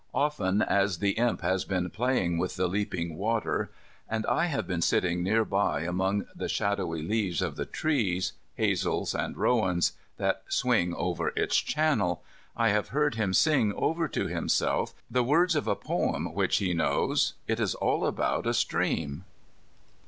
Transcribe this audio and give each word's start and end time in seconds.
Often 0.15 0.63
as 0.63 0.97
the 0.97 1.11
Imp 1.11 1.41
has 1.41 1.63
been 1.63 1.91
playing 1.91 2.39
with 2.39 2.55
the 2.55 2.65
leaping 2.67 3.17
water, 3.17 3.69
and 4.09 4.25
I 4.25 4.45
have 4.47 4.65
been 4.65 4.81
sitting 4.81 5.21
near 5.21 5.45
by 5.45 5.81
among 5.81 6.25
the 6.35 6.49
shadowy 6.49 7.03
leaves 7.03 7.39
of 7.39 7.55
the 7.55 7.67
trees, 7.67 8.33
hazels 8.55 9.13
and 9.13 9.37
rowans, 9.37 9.93
that 10.17 10.41
swing 10.47 10.95
over 10.95 11.27
its 11.35 11.55
channel, 11.57 12.23
I 12.57 12.69
have 12.69 12.87
heard 12.87 13.13
him 13.13 13.31
sing 13.35 13.73
over 13.75 14.07
to 14.07 14.25
himself 14.25 14.95
the 15.07 15.23
words 15.23 15.55
of 15.55 15.67
a 15.67 15.75
poem 15.75 16.33
which 16.33 16.57
he 16.57 16.73
knows. 16.73 17.35
It 17.47 17.59
is 17.59 17.75
all 17.75 18.03
about 18.07 18.47
a 18.47 18.55
stream. 18.55 19.23